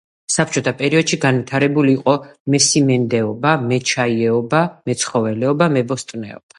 [0.35, 2.17] საბჭოთა პერიოდში განვითარებული იყო
[2.55, 6.49] მესიმინდეობა, მეჩაიეობა, მეცხოველეობა, მებოსტნეობა.